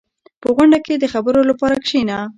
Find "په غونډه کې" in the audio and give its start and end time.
0.41-0.93